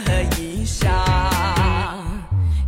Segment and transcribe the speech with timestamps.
[0.00, 0.88] 和衣裳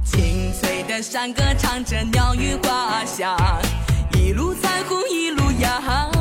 [0.04, 3.36] 清脆的山歌唱着鸟语花香
[4.12, 6.13] 一路彩虹一路阳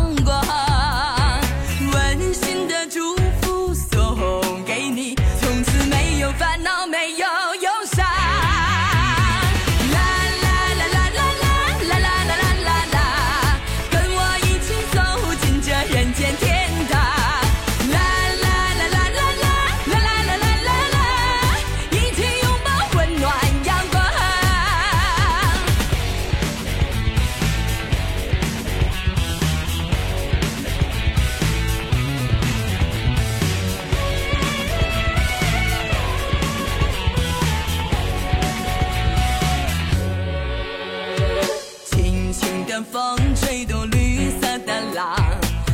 [43.16, 45.16] 风吹动绿色的浪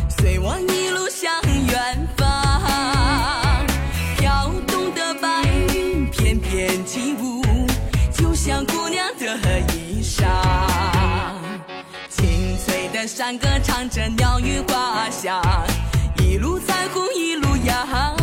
[0.09, 3.65] 随我一路向远方
[4.17, 7.41] 飘动的白云翩翩起舞
[8.11, 9.37] 就像姑娘的
[9.73, 10.25] 衣裳。
[12.09, 15.41] 清脆的山歌唱着鸟语花香
[16.17, 18.18] 一路彩虹一路阳。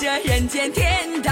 [0.00, 1.27] 这人间天堂。